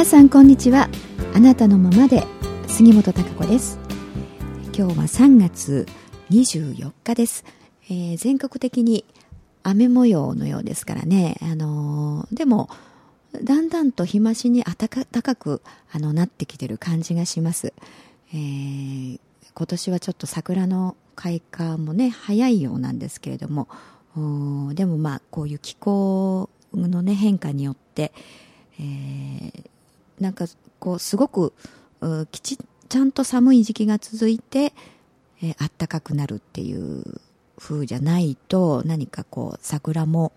[0.00, 0.88] 皆さんこんにちは。
[1.34, 2.26] あなたのままで
[2.66, 3.78] 杉本孝子です。
[4.74, 5.86] 今日は3月
[6.30, 7.44] 24日です、
[7.90, 9.04] えー、全国的に
[9.62, 11.36] 雨模様のようですからね。
[11.42, 12.70] あのー、でも
[13.44, 15.60] だんだんと日増しに暖かく
[15.92, 17.74] あのなってきてる感じがします、
[18.32, 19.20] えー、
[19.54, 23.68] 今年はちょっと桜の開花もね早いようなんですけれども
[24.72, 28.12] でもまあこういう気候のね変化によって、
[28.78, 29.70] えー、
[30.20, 30.46] なんか
[30.78, 31.52] こうすごく
[32.30, 34.72] きちちゃんと寒い時期が続いて、
[35.42, 37.20] えー、暖かくなるっていう
[37.56, 40.32] 風じゃないと何かこう桜も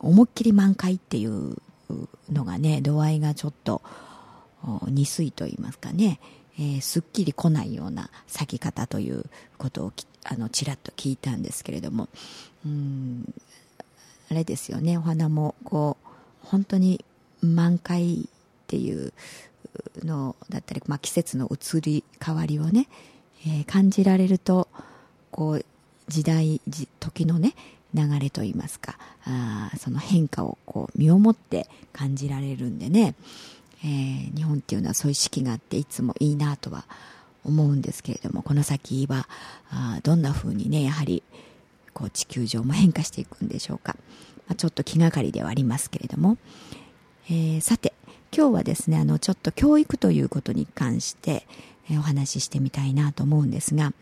[0.00, 1.56] 思いっきり満開っていう
[2.32, 3.82] のがね度合いがちょっと
[4.88, 6.18] 似水と言いますかね、
[6.58, 9.24] えー、すっきり来ないような咲き方という
[9.58, 9.92] ことを
[10.24, 12.08] あのちらっと聞いたんですけれども。
[12.64, 13.32] うん
[14.28, 14.98] あれですよね。
[14.98, 17.04] お花もこう本当に
[17.40, 18.28] 満開
[18.66, 19.12] っていう
[20.02, 22.88] のだったり、まあ、季節の移り変わりをね、
[23.46, 24.68] えー、感じられると
[25.30, 25.64] こう
[26.08, 26.88] 時代時
[27.26, 27.54] のね
[27.94, 33.14] 流れといいますかあその変化をこう身をもって感じられるんでね、
[33.84, 36.84] えー、日本っていうのはそういう四季があっていつもいいなとは
[37.44, 39.28] 思うんですけれどもこの先は
[39.70, 41.22] あどんな風にねやはり
[41.94, 43.96] こう地球上も変化していくんでしょうか、
[44.46, 46.36] まあ、ちょっと気がかりではありますけれども、
[47.28, 47.94] えー、さて
[48.36, 51.46] 今日はですねあのちょっと教育ということに関して、
[51.90, 53.94] え、お話ししてみたいなと思うんですが、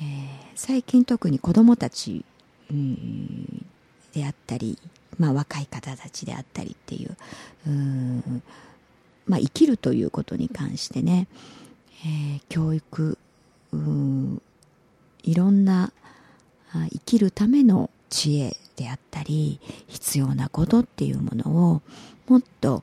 [0.00, 0.26] えー、
[0.56, 2.24] 最近特に子どもたち、
[2.68, 3.64] うん、
[4.12, 4.76] であったり、
[5.20, 7.16] まあ、若い方たちであったりっていう
[7.68, 7.70] う
[9.26, 11.28] まあ、生きるということに関してね、
[12.04, 13.18] えー、教育
[15.22, 15.92] いろんな
[16.72, 21.82] 生きるための知恵であったり必要なことっていうものを
[22.26, 22.82] もっと、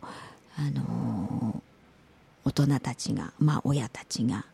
[0.57, 1.61] あの
[2.43, 4.45] 大人たちが、まあ、親たちが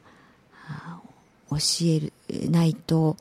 [1.50, 3.16] 教えないと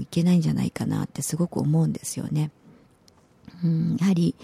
[0.00, 2.50] いけないんじゃないかなってすごく思うんですよね。
[3.64, 4.34] うん、やはり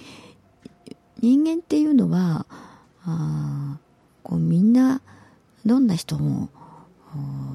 [1.20, 2.46] 人間っていうのは
[3.04, 3.78] あ
[4.22, 5.02] こうみんな
[5.66, 6.48] どんな人も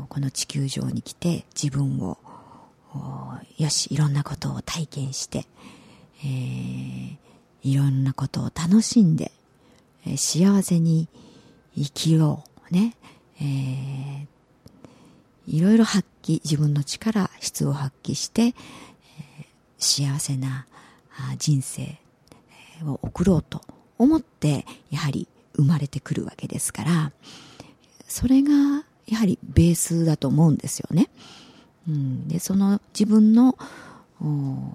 [0.09, 2.17] この地球上に来て自分を
[3.57, 5.45] よしいろんなことを体験して、
[6.23, 7.17] えー、
[7.63, 9.31] いろんなことを楽しんで、
[10.05, 11.07] え、幸せに
[11.75, 12.73] 生きよう。
[12.73, 12.95] ね、
[13.39, 14.27] えー、
[15.47, 18.53] いろいろ発揮自分の力質を発揮して、えー、
[19.79, 20.65] 幸せな
[21.37, 21.97] 人生
[22.83, 23.61] を送ろうと
[23.97, 27.11] 思ってやはり生まれてくるわけですから
[28.07, 28.51] それが
[29.07, 31.09] やはりベースだと思うんですよね。
[31.87, 33.57] うん、でその自分の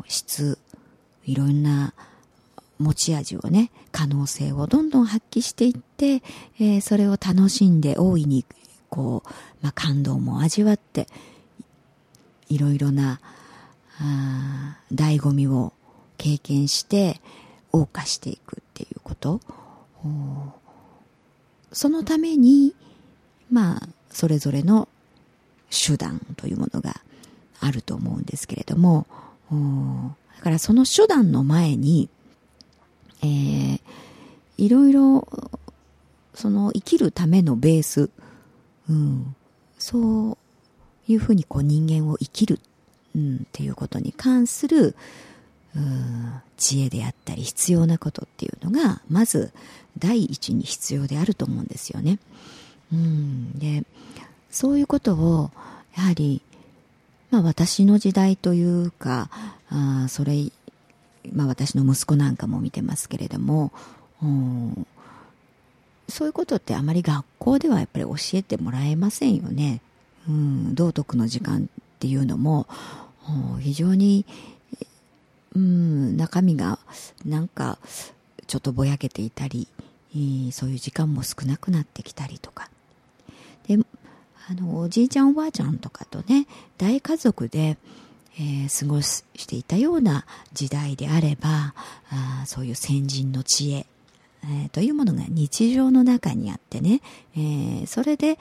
[0.09, 0.59] 質
[1.25, 1.93] いろんな
[2.83, 6.23] 持ち味をね可能性をどんどん発揮していって、
[6.59, 8.45] えー、それを楽しんで大いに
[8.91, 9.29] こう、
[9.63, 11.07] まあ、感動も味わって
[12.49, 13.21] いろいろな
[14.01, 15.73] あ醍醐味を
[16.19, 17.21] 経験して
[17.73, 19.41] 謳歌していくっていうこと。
[21.73, 22.75] そのために
[23.51, 24.89] まあそれぞれの
[25.71, 27.01] 手段というものが
[27.61, 29.07] あると思うんですけれども、
[30.37, 32.09] だからその手段の前に、
[33.23, 33.81] えー、
[34.59, 35.29] いろいろ
[36.35, 38.11] その生きるためのベース、
[38.89, 39.37] うん、
[39.79, 42.61] そういうふうにこう人間を生きる、
[43.15, 44.97] うん、っていうことに関する、
[45.77, 49.53] うん、知恵であったり必要なことっていうのがまず
[49.99, 52.19] 第一に必要であると思うんですよね。
[52.93, 53.85] うん、で
[54.51, 55.51] そういうことを
[55.97, 56.43] やはり、
[57.31, 59.31] まあ、私の時代というか
[59.71, 60.51] あそれ、
[61.31, 63.73] まあ、私の息子なんかも見てますけれども、
[64.23, 64.87] うん、
[66.09, 69.81] そういうことってあまり学校ではやっぱり教えてもらえませんよね。
[70.29, 72.67] うん、道徳の時間っていうのも
[73.61, 74.25] 非常に、
[75.55, 76.79] うん、中身が
[77.25, 77.79] なんか
[78.47, 79.69] ちょっとぼやけていたり
[80.53, 82.69] そういう時間も少なくなってきたりとか。
[83.67, 83.79] で
[84.49, 87.79] あのおじいちゃんおばあちゃんとかとね大家族で、
[88.39, 91.75] えー、過ごしていたような時代であれば
[92.11, 93.87] あそういう先人の知恵、
[94.45, 97.01] えー、というものが日常の中にあってね、
[97.37, 98.39] えー、それで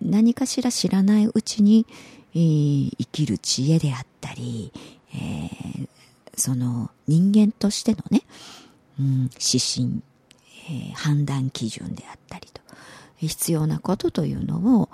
[0.00, 1.86] 何かしら知らないうちに、
[2.34, 4.72] えー、生きる知恵であったり、
[5.14, 5.88] えー、
[6.36, 8.22] その人間としてのね、
[8.98, 10.02] うん、指針、
[10.68, 12.62] えー、判断基準であったりと
[13.16, 14.88] 必要なことというのを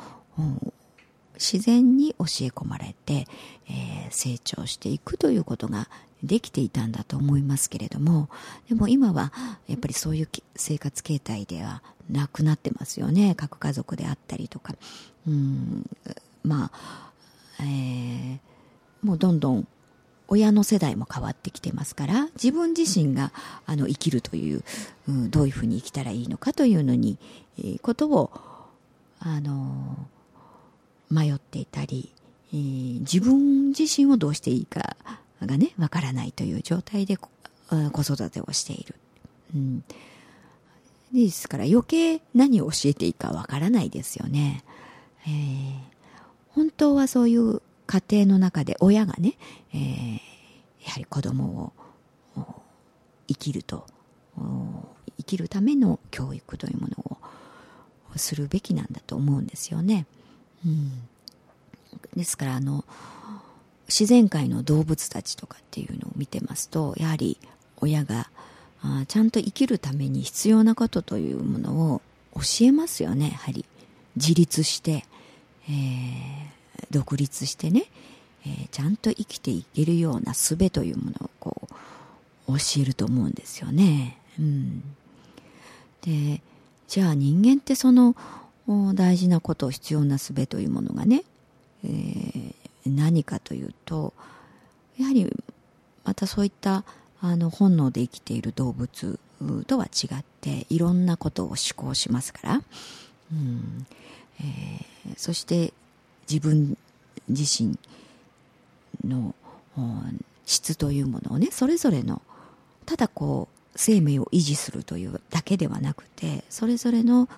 [1.41, 3.27] 自然に教え込まれて、
[3.67, 5.89] えー、成長していくということが
[6.23, 8.29] できていたんだと思いますけれども
[8.69, 9.33] でも今は
[9.67, 13.35] やっぱりそういう生活形態ではなくなってますよね。
[13.37, 14.75] 核家族であったりとか。
[15.27, 15.87] うん
[16.43, 17.13] まあ、
[17.61, 18.39] えー、
[19.03, 19.67] もうどんどん
[20.29, 23.33] 親の世代も変わってきてますから自分自身が
[23.67, 24.63] あの生きるという、
[25.09, 27.19] うん、どういうふうに生きたらいいのかというのに、
[27.59, 28.31] えー、ことを
[29.19, 29.97] あの
[31.11, 32.13] 迷っていたり、
[32.53, 34.97] えー、自分自身をどうしていいか
[35.43, 37.29] がねわからないという状態で子
[38.03, 38.95] 育てをしている、
[39.55, 39.85] うん、
[41.13, 44.65] ですから余計何を教えていいかわからないですよね、
[45.27, 45.73] えー、
[46.51, 49.37] 本当はそういう家庭の中で親がね、
[49.75, 50.21] えー、
[50.85, 51.73] やはり子供
[52.37, 52.45] を
[53.27, 53.87] 生きると
[55.19, 57.19] 生きるための教育というもの
[58.15, 60.07] をするべきなんだと思うんですよね。
[60.67, 60.93] うん、
[62.17, 62.85] ですからあの
[63.89, 67.39] 自然界の動物たちとかっていうのを見てますとやはり
[67.79, 68.31] 親が
[68.83, 72.03] あちゃんと生きるために必要なことというものを
[72.35, 73.31] 教えますよね。
[73.33, 73.65] やはり
[74.17, 75.05] 自立して、
[75.69, 76.51] えー、
[76.91, 77.85] 独立してね、
[78.47, 81.69] えー、ちゃんと生きていけるような術というものをこ
[82.49, 84.19] う教えると思うんですよね。
[84.39, 84.83] うん、
[86.03, 86.41] で
[86.89, 88.17] じゃあ人間ってその
[88.95, 91.25] 大事なこと必要な術というものがね、
[91.85, 92.53] えー、
[92.87, 94.13] 何かというと
[94.99, 95.31] やはり
[96.05, 96.85] またそういった
[97.21, 99.19] あの本能で生きている動物
[99.67, 102.63] とは違っていろんなことを思考しますから、
[103.33, 103.87] うん
[104.41, 105.73] えー、そして
[106.31, 106.77] 自分
[107.29, 107.79] 自身
[109.05, 109.35] の
[110.47, 112.23] 質というものをねそれぞれの
[112.87, 117.29] ただこう生命を維持するというだけではなくてそれぞれの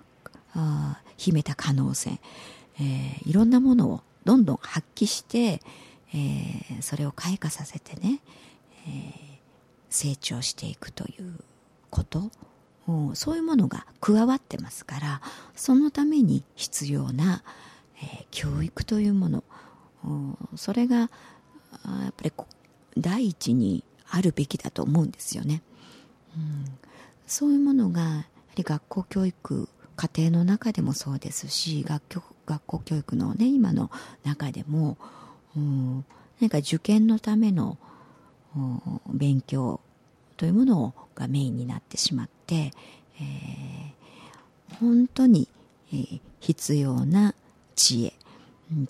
[0.54, 2.20] あ秘めた可能性、
[2.80, 5.60] えー、いろんなものをどんどん発揮して、
[6.14, 8.20] えー、それを開花させてね、
[8.86, 9.38] えー、
[9.88, 11.34] 成長していくという
[11.90, 12.30] こと。
[13.14, 15.20] そういうものが加わってますから
[15.54, 17.44] そのために必要な、
[17.96, 19.44] えー、教育というもの。
[20.56, 21.08] それがや
[22.08, 22.32] っぱり
[22.98, 25.62] 第一にあるべきだと思うんですよね、
[26.36, 26.64] うん、
[27.26, 28.24] そういうものがやは
[28.56, 33.90] り学校教育家庭の中でもそうですし学学校教育のね今の
[34.24, 34.96] 中でも、
[35.56, 36.04] うん、
[36.40, 37.78] 何か受験のための
[39.06, 39.80] 勉強
[40.36, 42.72] というものがメインになってしまって、
[43.20, 45.48] えー、本当に、
[45.92, 47.34] えー、必要な
[47.76, 48.14] 知恵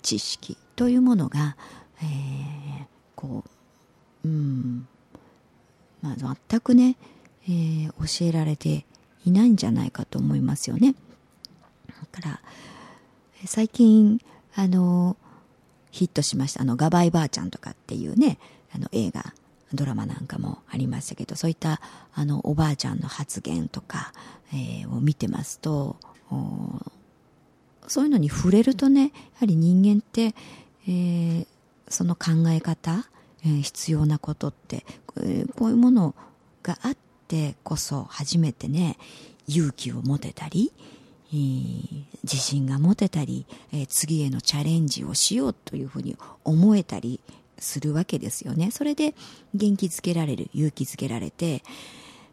[0.01, 1.55] 知識というものが、
[2.01, 2.85] えー、
[3.15, 4.87] こううん
[6.01, 6.97] まあ、全くね、
[7.45, 8.85] えー、教えられて
[9.25, 10.95] いないんじゃないかと思いますよね。
[11.87, 12.41] だから
[13.45, 14.19] 最近
[14.55, 15.17] あの
[15.91, 18.37] ヒットしましたあのガバイばあちゃんとかっていうね
[18.75, 19.33] あの映画
[19.73, 21.81] ドラマなんかもありましたけどそういった
[22.13, 24.13] あのおばあちゃんの発言とか、
[24.53, 25.97] えー、を見てますと
[27.87, 29.09] そういうのに触れるとねや
[29.39, 30.35] はり人間って、
[30.87, 31.47] えー、
[31.89, 33.07] その考え方、
[33.45, 34.85] えー、必要なことって、
[35.17, 36.15] えー、こういうもの
[36.61, 37.12] があって
[37.63, 38.97] こそ初めてね
[39.47, 40.71] 勇気を持てたり、
[41.31, 47.19] えー、自信が持てたり、えー、次へのチャレンジをしようというふうに思えたり
[47.59, 49.13] するわけですよねそれで
[49.53, 51.63] 元気づけられる勇気づけられて、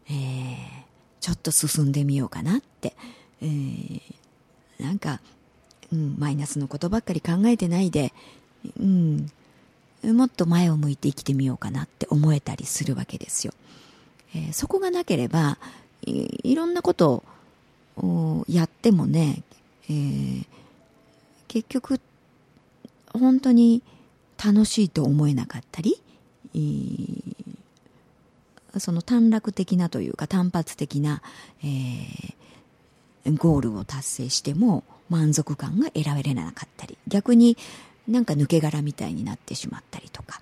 [0.09, 0.59] えー、
[1.21, 2.95] ちょっと進んでみようかなって、
[3.43, 4.01] えー、
[4.79, 5.21] なんか
[5.93, 8.13] うん、マイナスのことばっかり考えてないで、
[8.79, 9.27] うん、
[10.05, 13.53] もっと前を向いて生きてみようかなって思えたりするわけですよ。
[14.35, 15.59] えー、そこがなければ
[16.07, 17.23] い、いろんなこと
[17.97, 19.43] をやってもね、
[19.89, 20.47] えー、
[21.49, 22.01] 結局、
[23.13, 23.83] 本当に
[24.43, 26.01] 楽しいと思えなかったり、
[26.55, 27.35] えー、
[28.79, 31.23] その短絡的なというか単発的な、
[31.63, 37.57] えー、ゴールを達成しても満足感が得られなかったり逆に
[38.09, 40.41] なんか抜け殻みたいになってしまったりとか、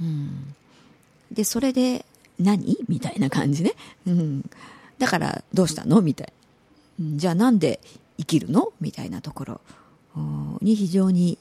[0.00, 0.54] うん、
[1.32, 2.04] でそれで
[2.38, 2.78] 何？
[2.88, 3.72] みたいな感じね、
[4.06, 4.50] うん、
[4.98, 6.02] だからどうしたの？
[6.02, 6.32] みたい。
[6.98, 7.80] なじゃあなんで
[8.18, 8.72] 生きるの？
[8.80, 9.60] みたいなところ。
[10.62, 11.36] に非常に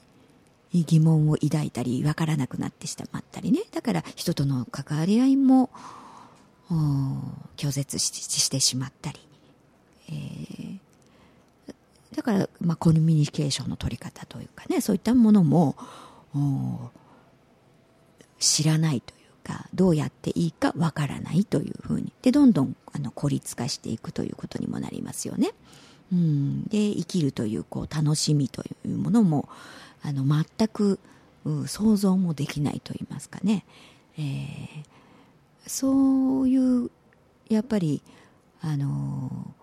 [0.74, 3.62] 疑問を抱いたり分からなくなってしまったりね。
[3.72, 5.70] だから人との関わり合いも
[7.56, 9.20] 拒絶してしまったり。
[10.10, 10.80] えー、
[12.18, 14.82] だから、まあ、コミュニケーションの取り方というかね。
[14.82, 15.78] そういったものも
[18.38, 19.15] 知らないと
[19.46, 22.12] かどうやっていいかわからないというふうに。
[22.22, 25.52] でどんどんあの孤立化していくということにもなりますよね。
[26.12, 29.48] うん、で生きるというこう楽しみというものも
[30.04, 31.00] あの全く、
[31.68, 33.66] 想像もできないと言いますかね、
[34.18, 34.84] えー、
[35.68, 36.90] そういう
[37.50, 38.02] やっぱり
[38.62, 39.54] あの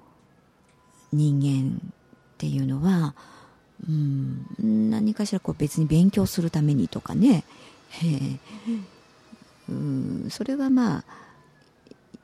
[1.12, 1.92] 人間っ
[2.38, 3.14] ていうのは、
[3.88, 7.44] うん、何かしらこう別に勉強するためにとかね、
[8.00, 8.38] えー、
[9.68, 11.04] うんそれはまあ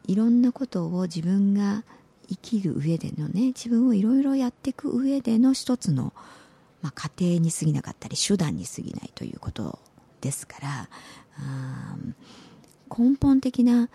[0.07, 1.85] いろんなことを自分が
[2.29, 6.13] 生きる上でのね自分をいろいろやっていく上での一つの、
[6.83, 9.79] まあ、過程に過ぎなかったり手段に過ぎないということ
[10.21, 10.89] ですから
[12.97, 13.89] 根本的な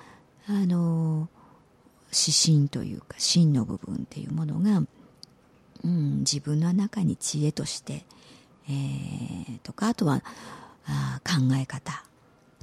[0.48, 1.30] あの
[2.12, 4.84] 指針というか芯の部分っていうものが、
[5.84, 8.06] うん、自分の中に知恵として、
[8.70, 10.24] えー、とかあとは
[10.86, 12.04] あ考え方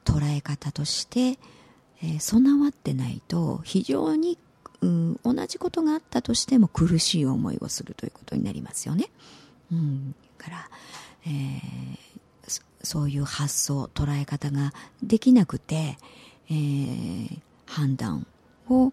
[0.01, 1.39] 捉え方として、
[2.03, 4.39] えー、備わってないと非常に、
[4.81, 9.11] うん、同じことがあったとしても苦しい思いをするということになりますよね。
[9.73, 10.71] うん、から、
[11.27, 15.99] えー、そういう発想捉え方ができなくて、
[16.51, 18.27] えー、判断
[18.69, 18.93] を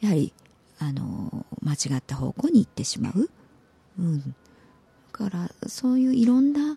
[0.00, 0.32] やはり
[0.78, 3.30] あの間違った方向に行ってしまう、
[3.98, 4.34] うん、だ
[5.12, 6.76] からそういういろんな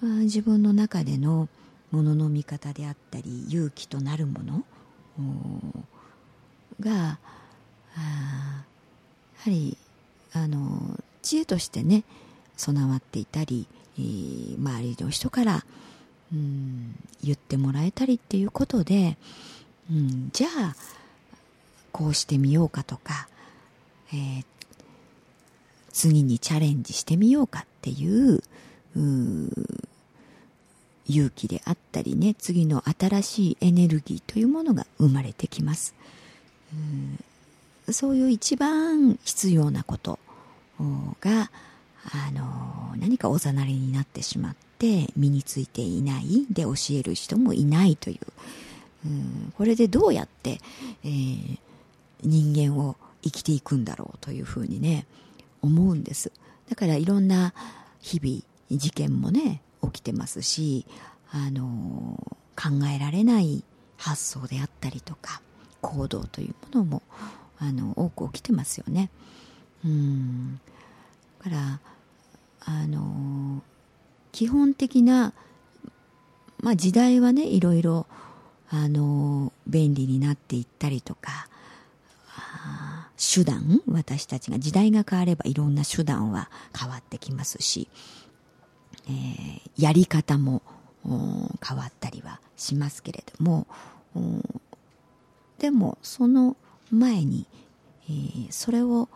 [0.00, 1.48] 自分の中での
[1.96, 4.64] ものの見方であったり勇気となるもの
[6.78, 7.18] がや
[7.96, 9.78] はり
[10.34, 12.04] あの知恵としてね
[12.58, 15.64] 備わっていたり、周りの人から、
[16.32, 19.16] うん、言ってもらえたりっていうことで、
[19.90, 20.76] うん、じゃあ
[21.92, 23.28] こうしてみようかとか、
[24.12, 24.44] えー、
[25.92, 28.42] 次にチャレンジしてみようかっていう
[31.08, 35.94] 勇気であったりね次の新しいエネルギーというものが生まれてきます。
[37.88, 40.18] うそういう一番必要なこと
[41.20, 41.50] が
[42.12, 48.26] あの何かおざなりになってしまって身についていないで教える人もいないという。
[49.08, 50.60] うこれでどうやって、
[51.04, 51.58] えー、
[52.22, 55.06] 人間を生きていくんだろうというふうにね
[55.62, 56.32] 思うんです。
[56.68, 57.54] だからいろんな
[58.00, 60.86] 日々事件もね起きてますし
[61.30, 63.64] あの考えられない
[63.96, 65.40] 発想であったりとか
[65.80, 67.02] 行動というものも
[67.58, 69.10] あの多く起きてますよね。
[69.84, 70.60] うん。
[71.44, 71.80] だから
[72.64, 73.62] あの
[74.32, 75.32] 基本的な
[76.60, 78.06] まあ時代はねいろいろ
[78.68, 81.48] あの便利になっていったりとか
[83.16, 87.88] 手段私たちが時代が変わればいろんな手段は変わってきますし、
[89.08, 90.62] えー、やり方も
[91.66, 93.66] 変わったりはしますけれども
[95.58, 96.56] でもその
[96.90, 97.46] 前に、
[98.08, 99.08] えー、それを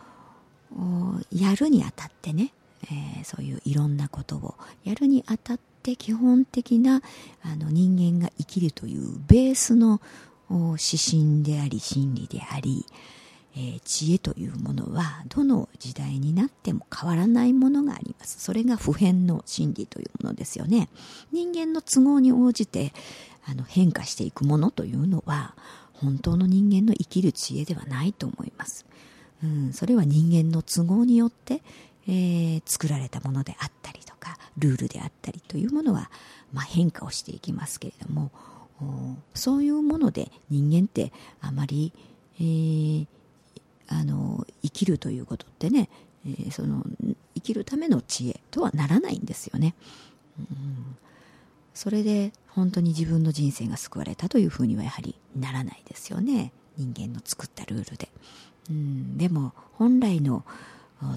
[1.33, 2.53] やるにあたってね、
[2.85, 4.55] えー、そういういろんなことを
[4.85, 7.03] やるにあたって基本的な
[7.43, 10.01] あの人間が生きるというベースの
[10.51, 12.85] 指針であり真理であり、
[13.57, 18.41] えー、知恵というものはどの時代になっても変わらないものがあります。
[18.41, 20.89] それが普遍の真理というものですよね。
[21.33, 22.93] 人間の都合に応じて
[23.45, 25.55] あの変化していくものというのは
[25.95, 28.87] 本当の人間の生きる知恵ではないと思います、
[29.45, 31.63] うん、それは人間の都合によって、
[32.09, 36.11] えー、作られたものであったりとかルールであったりというものは、
[36.53, 38.31] まあ、変化をしていきますけれども
[39.35, 41.93] そういうもので人間ってあまり、
[42.39, 43.07] えー、
[43.91, 45.89] あの生きるということってね、
[46.25, 46.85] えー、その
[47.35, 49.75] 生きるための知恵とはならないんですよね。
[50.39, 50.97] うん、
[51.75, 58.09] それで本当に自分の人生が救われたというふうにはやはりならないですよね人間の作ったルールで。
[58.71, 60.45] うん、でも本来の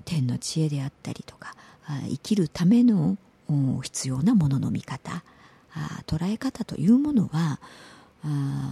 [0.05, 1.55] 天の知恵であったりとか
[2.09, 3.17] 生きるための
[3.81, 5.23] 必要なものの見方
[6.07, 7.59] 捉え方というものは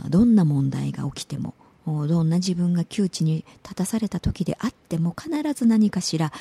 [0.09, 1.53] どんな問題が起きても
[1.85, 6.31] どんな自分が窮地に立たされた時であっても必ず何かしら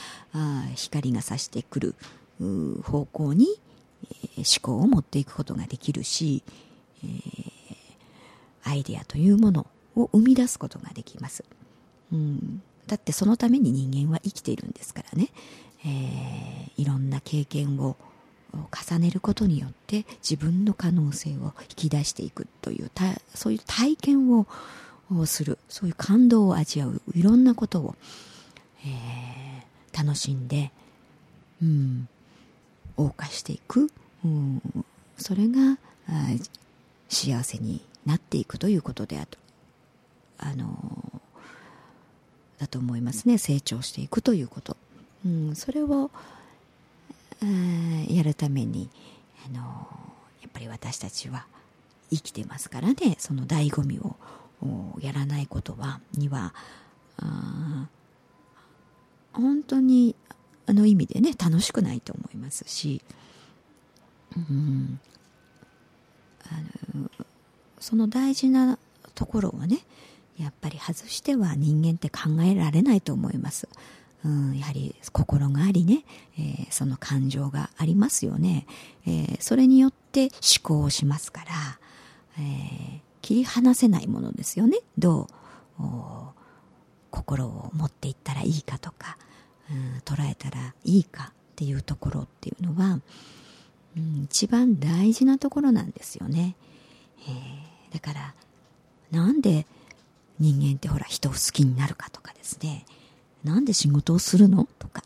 [0.74, 1.94] 光が差してくる
[2.82, 3.46] 方向に
[4.36, 6.42] 思考を持っていくことができるし、
[7.04, 9.66] えー、アイデアというもの
[9.96, 11.44] を生み出すことができます、
[12.12, 15.28] うん、だってそのために人間は生きているんですからね、
[15.84, 17.96] えー、いろんな経験を
[18.52, 22.90] 重ねることによって自分の可能性を引き出していくという
[23.34, 24.46] そういう体験を
[25.14, 25.58] をする。
[25.68, 27.02] そういう感動を味わう。
[27.14, 27.94] いろんなことを、
[28.84, 30.72] えー、楽しんで、
[31.62, 32.08] うん、
[32.96, 33.90] 謳歌していく、
[34.24, 34.84] うん、
[35.18, 35.78] それが
[37.08, 39.38] 幸せになっていくということであと
[40.38, 41.20] あの
[42.58, 43.38] だと思いますね。
[43.38, 44.76] 成長していくということ、
[45.24, 46.10] うん、それを
[48.08, 48.90] やるために
[49.46, 49.60] あの
[50.42, 51.46] やっぱり私たちは
[52.10, 53.16] 生きてますからね。
[53.18, 54.16] その醍醐味を
[55.00, 56.52] やらないことはには
[59.32, 60.14] 本当に
[60.66, 63.02] あの意味でね楽しくないと思いますし、
[64.36, 65.00] うん、
[66.46, 67.10] あの
[67.78, 68.78] その大事な
[69.14, 69.78] ところはね
[70.38, 73.68] やっぱり外しては人間って考えられないと思います。
[74.24, 76.04] うん、やはり心がありね、
[76.38, 78.66] えー、その感情がありますよね、
[79.06, 80.30] えー、それによって思
[80.62, 81.46] 考をしますから、
[82.38, 84.78] えー、切り離せないものですよね。
[84.98, 85.26] どう
[87.10, 89.18] 心を持っていったらいいかとか、
[89.70, 93.00] うん、捉えたらいいかっていうところっていうのは、
[93.96, 96.56] うん、一番大事なところなんですよね、
[97.28, 98.34] えー、だから
[99.10, 99.66] なんで
[100.38, 102.86] 人間ってほら人を好きになるかとかですね。
[103.44, 105.02] なんで仕事をするのとか、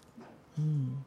[0.58, 1.04] うん、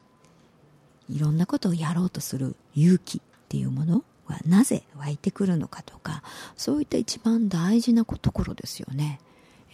[1.10, 4.04] いろんなことをやろうとする勇気っていうもの。
[4.28, 6.24] はなぜ湧いてくるのかとか
[6.56, 9.20] そういった一番大事なところですよね、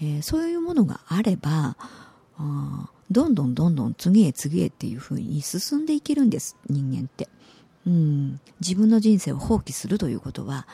[0.01, 1.75] えー、そういうものがあれば
[2.37, 7.29] あどんどんどんどん次へ次へっていうふうに進んでいけるんです人間って、
[7.85, 10.67] うん、自分の人生を放棄するということは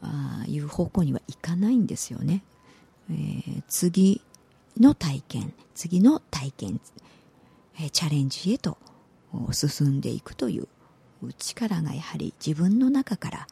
[0.00, 2.42] あいう方向にはいかないんですよね、
[3.10, 4.22] えー、次
[4.80, 6.80] の体験次の体験、
[7.76, 8.78] えー、チャレンジへと
[9.52, 10.68] 進んでいくという
[11.30, 13.46] 力がやはり自分の中から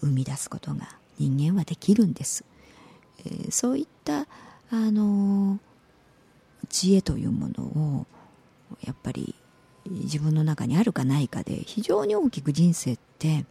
[0.00, 2.44] 生み出すことが人間はできるんです、
[3.24, 4.26] えー、そういった
[4.70, 5.58] あの
[6.68, 8.06] 知恵というものを
[8.84, 9.34] やっぱり
[9.88, 13.44] 自分の中にあるかないかで非常に大きく人生って、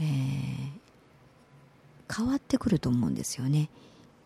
[0.00, 3.68] えー、変わってくると思うんですよね。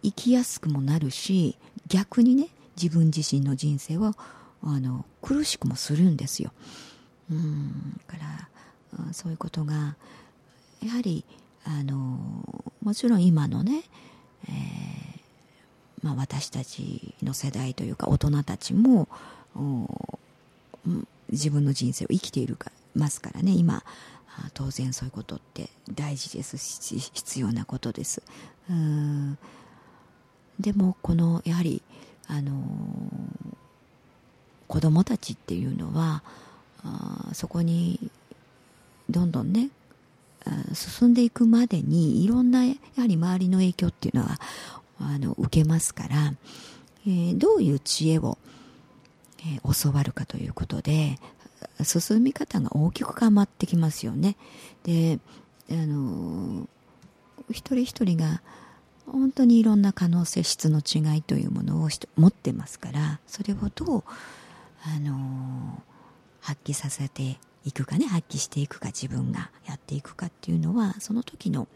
[0.03, 1.57] 生きやすくもなるし
[1.89, 4.13] 逆にね自分自身の人生を
[4.63, 6.53] あの苦しくもするんですよ。
[7.31, 8.01] うん。
[8.07, 9.97] からそういうことが
[10.83, 11.25] やはり
[11.65, 13.83] あのもちろん今のね、
[14.49, 19.09] えーまあ、私たちの世代というか大人たちも
[21.31, 23.83] 自分の人生を生きているかますからね今
[24.53, 28.23] 当然そういうことって大事ですし必要なことです。
[28.69, 29.39] うん。
[30.59, 31.83] でもこのやはり
[32.27, 32.53] あの
[34.67, 36.23] 子供たちっていうのは
[36.85, 38.11] あそこに
[39.09, 39.71] どんどんね
[40.75, 44.39] 進んでいくまでにいろんなやはり周りの影響っていうのは
[45.01, 46.35] あの受けますから、
[47.07, 48.39] えー、どういう知恵を、
[49.41, 51.19] えー、教わるかということで
[51.83, 54.37] 進み方が大きく変わってきますよね。
[54.85, 55.19] で
[55.71, 56.69] あの
[57.51, 58.43] 一人一人が
[59.07, 64.05] 本当にいろんな可能性質の違いというものを持ってますからそれをどう
[64.83, 65.83] あの
[66.45, 71.67] 発揮させていくかね発揮していくか自分がやっていくかっていうのはその時の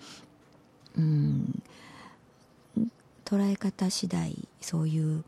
[0.96, 1.62] うん
[3.24, 5.24] 捉え方次第そういう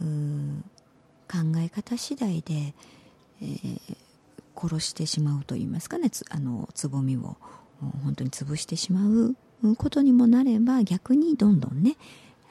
[0.00, 0.04] う
[1.30, 2.74] 考え方次第で、
[3.42, 3.78] えー、
[4.56, 7.36] 殺してしまうといいますかねつあのつぼみを
[8.04, 9.36] 本当に潰してしまう
[9.76, 11.96] ことにもなれば逆にどんどんね、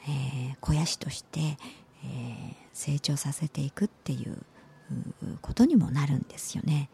[0.04, 4.38] えー、肥やしとして、えー、成長させていくっていう
[5.40, 6.88] ことにもなるんですよね。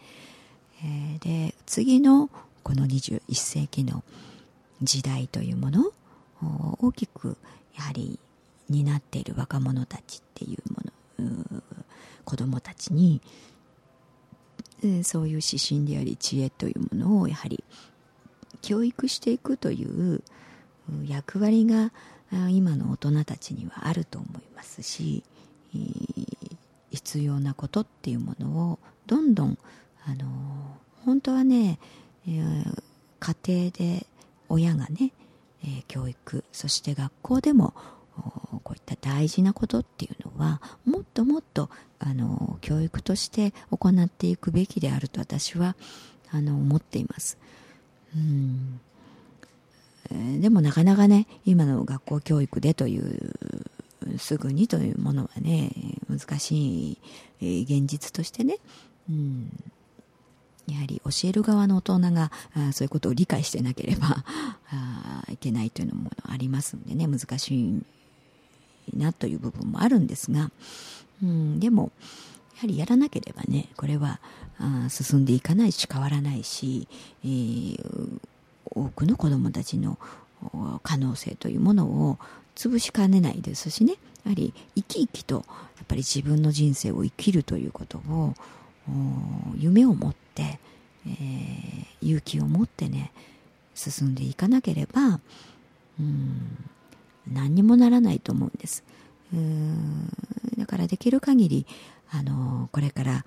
[1.21, 2.31] で次の
[2.63, 4.05] この21世紀の
[4.83, 5.87] 時代というもの
[6.43, 7.37] を大きく
[7.77, 8.19] やはり
[8.69, 11.63] 担っている若者たちっていうもの
[12.25, 13.21] 子供たちに
[15.03, 17.65] そういう指針であり知恵というものをやはり
[18.63, 20.23] 教育していくという
[21.07, 21.93] 役割が
[22.51, 25.25] 今の大人たちにはあると思いますし
[26.99, 29.57] 必要なことっていうものをどんどん
[30.05, 30.27] あの
[31.05, 31.79] 本当はね、
[32.27, 32.83] えー、
[33.21, 34.07] 家庭で
[34.49, 35.13] 親がね、
[35.63, 37.73] えー、教育そして学校でも
[38.65, 45.77] こういった大事なことっていうのはもっともっとあの教育として行っていくべきであると私は
[46.33, 47.39] あの思っています。
[48.17, 48.81] うん
[50.41, 53.35] でもなかなかね今の学校教育でという
[54.17, 55.71] すぐにというものはね
[56.09, 56.99] 難し
[57.41, 58.59] い現実としてね、
[59.09, 59.51] うん、
[60.69, 64.25] やはり教える側の大人があそういうことを理解してなければ
[64.71, 67.07] あいけないというのもありますんでね。
[67.07, 67.83] 難し
[68.95, 70.51] いなという部分もあるんですが、
[71.23, 71.93] うん、でも
[72.57, 74.21] やはりやらなければねこれは
[74.59, 76.89] あ進んでいかないし変わらないし、
[77.23, 78.21] えー、
[78.71, 79.99] 多くの子どもたちの
[80.83, 82.19] 可能性というものを
[82.59, 83.95] 潰しかねないですしね。
[84.25, 85.41] やはり生き生きとや
[85.85, 88.35] っぱり自分の人生を生きるということを
[89.57, 90.59] 夢を持って、
[91.07, 93.13] えー、勇気を持ってね
[93.75, 95.21] 進んでいかなければ
[96.01, 96.59] うん
[97.33, 98.83] 何にもならないと思うんです。
[99.33, 100.11] うん
[100.59, 101.67] だからできる限り
[102.11, 103.25] あのこれから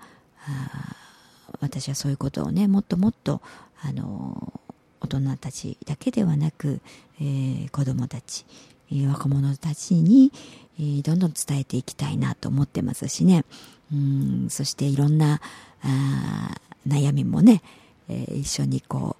[1.60, 3.40] 私はそういうことをねもっともっと
[3.80, 4.60] あの
[5.00, 6.80] 大人たちだけではなく、
[7.20, 8.44] えー、子どもたち、
[8.92, 10.32] え、若者たちに、
[10.80, 13.44] え、どんどん伝えていきたいなと思ってますしね。
[13.92, 15.40] うんそしていろんな
[15.82, 16.54] あ
[16.88, 17.62] 悩みもね、
[18.08, 19.16] えー、一緒にこ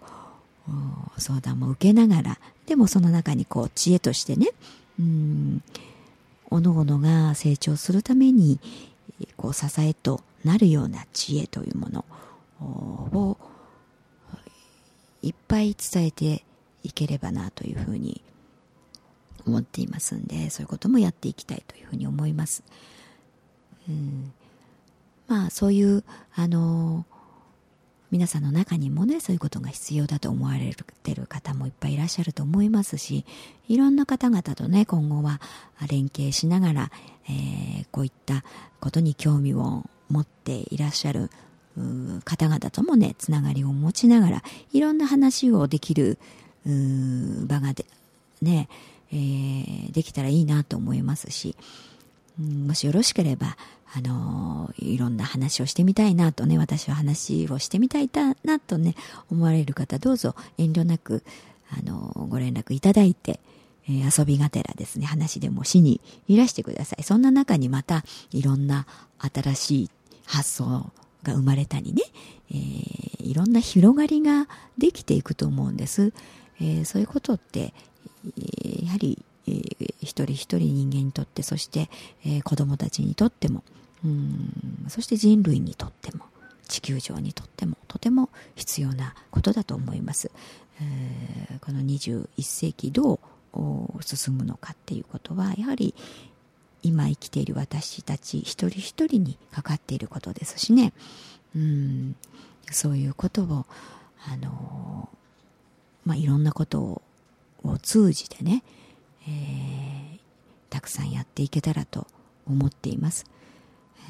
[0.69, 4.49] う相談も受けながらでもその中にこう知恵としてね
[4.99, 5.63] うん
[6.51, 8.59] おのおのが成長するために
[9.37, 12.05] こう支えとなるような知恵というもの
[12.61, 13.37] を
[15.23, 16.45] いっぱい伝えて
[16.83, 18.23] いければなというふうに
[19.47, 22.63] 思っていますんでそういうこともやっていきたいというふうに思います。
[23.89, 24.33] うん、
[25.29, 27.05] まあそういうあの
[28.11, 33.25] 皆さんの中にもねそういうことが必要だと思われてる方もいっぱいいらっしゃると思いますし
[33.69, 35.41] いろんな方々とね今後は
[35.89, 36.91] 連携しながら、
[37.29, 38.45] えー、こういった
[38.81, 41.31] ことに興味を持っていらっしゃる
[42.25, 46.19] 方々ともねつながりを持ちながらいろんな話をできる
[46.67, 47.87] 場がで
[48.43, 48.69] ね、
[49.13, 51.55] えー、できたらいいなと思いますし
[52.41, 53.57] ん、もしよろしければ
[53.95, 58.09] あのいろんな話をしてみたいなとね私は話をしてみたい
[58.45, 58.95] なとね
[59.31, 61.23] 思われる方どうぞ遠慮なく
[61.71, 63.41] あのご連絡いただいて、
[63.89, 67.03] え、遊びがてらですね話でもしにいらしてください。
[67.03, 68.87] そんな中にまたいろんな
[69.19, 69.91] 新しい
[70.27, 72.03] 発想が生まれたりね、
[72.51, 76.13] えー、いろんな広がりができていくと思うんです、
[76.61, 77.73] えー、そういうことって、
[78.85, 81.89] やはり、えー、一人一人人間にとってそして、
[82.25, 83.63] えー、子供たちにとっても
[84.05, 86.25] うんそして人類にとっても
[86.69, 90.31] 地球上にとってもとても必要なことだと思います、
[90.81, 93.21] えー、この21世紀ど
[93.55, 95.95] う進むのかっていうことはやはり
[96.83, 100.93] 今生きている私たち一人一人にかかっていることですしね。
[101.55, 102.17] うん
[102.71, 103.67] そういうことを
[104.27, 105.09] あの
[106.05, 107.03] まあいろんなことを
[107.65, 108.63] を通じてね、
[109.29, 110.19] えー、
[110.71, 112.07] たくさんやっていけたらと
[112.47, 113.27] 思っています。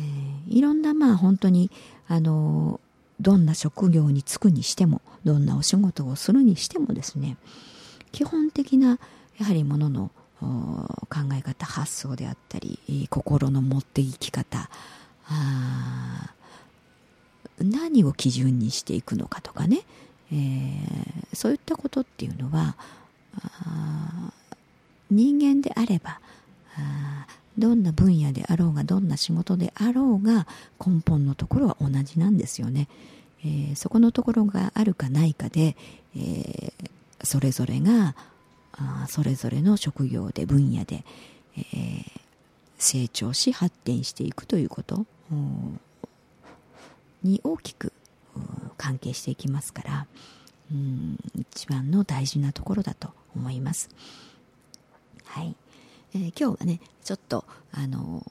[0.01, 1.71] えー、いろんなまあ本当に
[2.09, 2.81] あの
[3.21, 7.37] どんな職業に就くにしてもどんなお仕事をするにしてもですね
[8.11, 8.99] 基本的な
[9.39, 10.11] やはりものの
[10.41, 14.69] 考え方発想であったり心の持っていき方
[17.61, 19.83] 何を基準にしていくのかとかね、
[20.33, 22.77] えー、そういったことっていうのは
[25.11, 26.21] 人間であれば
[27.59, 30.47] どんな分野であろうがどんな仕事であろうが
[30.85, 32.89] 根本のところは同じなんですよね。
[33.45, 35.77] えー、そこのところがあるかないかで、
[36.17, 36.91] えー、
[37.25, 38.15] それぞれが
[39.09, 41.05] それぞれの職業で分野で、
[41.57, 42.05] えー、
[42.79, 45.05] 成長し発展していくということ
[47.23, 47.93] に大きく
[48.79, 50.07] 関係していきますから
[50.71, 53.91] うん一番の大事なところだと思います。
[55.25, 55.55] はい
[56.15, 58.23] えー、今日はねちょっとあの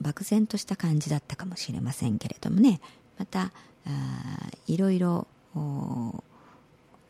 [0.00, 2.80] ー、漠然とした感じだったかもしれませんけれどもね
[3.18, 3.52] また
[3.86, 5.26] あいろいろ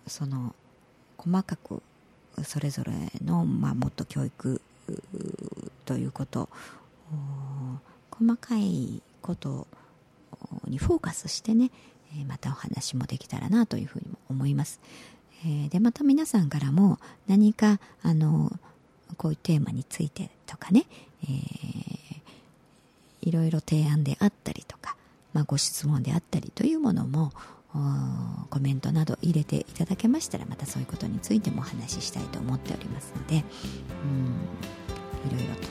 [0.06, 0.54] その
[1.18, 1.82] 細かく
[2.44, 2.92] それぞれ
[3.24, 4.60] の、まあ、もっと教育
[5.84, 6.48] ということ
[8.10, 9.66] 細かいこと
[10.68, 11.70] にフォーカスしてね
[12.26, 14.80] またお話もできたらなというふうにも思います。
[15.44, 18.52] え、でまた皆さんからも何かあの
[19.16, 20.86] こういうテーマについてとかね、
[21.24, 22.20] えー、
[23.22, 24.96] いろいろ提案であったりとか、
[25.32, 27.32] まあ、ご質問であったりというものも
[28.50, 33.44] コメントなど入れていただけましたらまたそういうことについてもお話ししたいと思っておりますので
[34.04, 35.68] うんいろいろと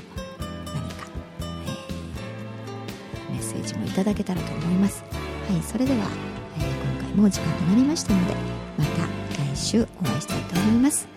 [0.67, 1.07] 何か、
[1.41, 6.07] えー、メッセージもいただけたらと思いますはいそれでは、
[6.57, 8.33] えー、今回もお時間となりましたので
[8.77, 9.07] また
[9.53, 11.14] 来週お会いしたいと思います。